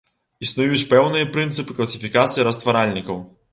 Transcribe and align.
Існуюць 0.45 0.87
пэўныя 0.93 1.27
прынцыпы 1.37 1.77
класіфікацыі 1.81 2.49
растваральнікаў. 2.51 3.25